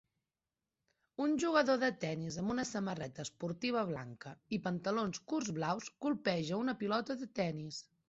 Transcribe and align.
Un 1.25 1.35
jugador 1.43 1.77
de 1.83 1.89
tenis 2.05 2.39
amb 2.45 2.55
una 2.55 2.65
samarreta 2.71 3.27
esportiva 3.29 3.85
blanca 3.93 4.35
i 4.59 4.63
pantalons 4.67 5.25
curts 5.35 5.57
blaus 5.61 5.95
colpeja 6.09 6.63
una 6.67 6.81
pilota 6.85 7.23
de 7.25 7.35
tenis. 7.45 7.85